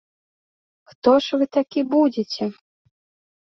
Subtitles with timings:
[0.93, 2.49] Хто ж вы такі будзеце?